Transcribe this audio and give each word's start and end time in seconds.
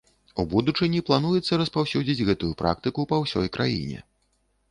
У 0.41 0.43
будучыні 0.53 1.01
плануецца 1.09 1.59
распаўсюдзіць 1.61 2.25
гэтую 2.31 2.51
практыку 2.61 3.07
па 3.11 3.19
ўсёй 3.27 3.47
краіне. 3.59 3.99